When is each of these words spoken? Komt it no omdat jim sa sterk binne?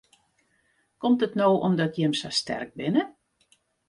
Komt 1.03 1.21
it 1.27 1.35
no 1.39 1.47
omdat 1.67 1.95
jim 1.99 2.13
sa 2.21 2.29
sterk 2.39 2.71
binne? 2.79 3.03